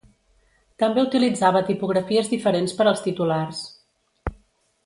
També 0.83 1.03
utilitzava 1.07 1.61
tipografies 1.69 2.31
diferents 2.33 2.75
per 2.81 2.89
als 2.93 3.07
titulars. 3.11 3.65